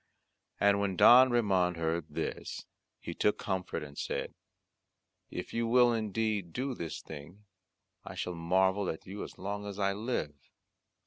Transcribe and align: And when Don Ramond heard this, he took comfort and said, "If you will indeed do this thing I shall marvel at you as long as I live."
And 0.59 0.79
when 0.79 0.95
Don 0.95 1.29
Ramond 1.29 1.77
heard 1.77 2.05
this, 2.09 2.65
he 2.99 3.13
took 3.13 3.37
comfort 3.37 3.83
and 3.83 3.95
said, 3.95 4.33
"If 5.29 5.53
you 5.53 5.67
will 5.67 5.93
indeed 5.93 6.53
do 6.53 6.73
this 6.73 7.03
thing 7.03 7.45
I 8.03 8.15
shall 8.15 8.33
marvel 8.33 8.89
at 8.89 9.05
you 9.05 9.23
as 9.23 9.37
long 9.37 9.67
as 9.67 9.77
I 9.77 9.93
live." 9.93 10.33